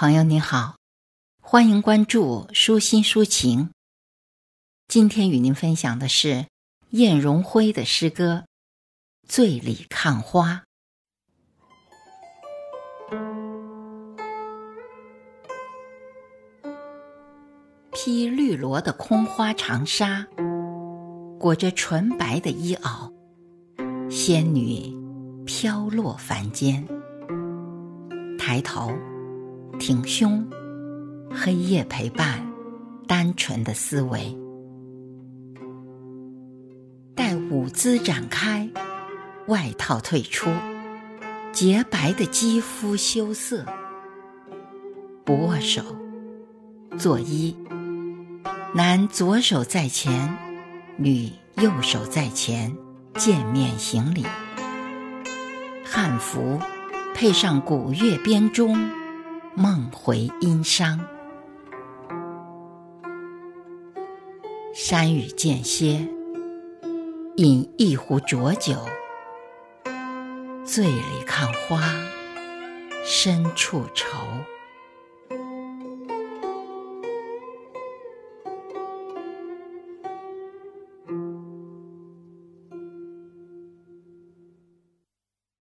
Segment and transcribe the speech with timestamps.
[0.00, 0.76] 朋友您好，
[1.42, 3.70] 欢迎关注舒心抒情。
[4.86, 6.46] 今天与您分享的是
[6.90, 8.44] 晏荣辉的诗歌
[9.28, 10.62] 《醉里看花》。
[17.90, 20.28] 披绿萝的空花长纱，
[21.40, 23.12] 裹着纯白的衣袄，
[24.08, 24.96] 仙女
[25.44, 26.86] 飘落凡间。
[28.38, 28.96] 抬头，
[29.78, 30.46] 挺胸，
[31.30, 32.46] 黑夜陪伴，
[33.06, 34.36] 单纯的思维。
[37.14, 38.68] 待舞姿展开，
[39.48, 40.48] 外套退出，
[41.52, 43.64] 洁白的肌肤羞涩。
[45.24, 45.82] 不握手，
[46.96, 47.54] 作揖。
[48.74, 50.36] 男左手在前，
[50.96, 52.74] 女右手在前，
[53.14, 54.24] 见面行礼。
[55.84, 56.60] 汉服
[57.14, 58.78] 配上古乐编钟，
[59.60, 61.00] 梦回殷商。
[64.72, 66.08] 山雨渐歇，
[67.38, 68.76] 饮一壶浊酒，
[70.64, 71.82] 醉里看花，
[73.04, 74.16] 深处愁。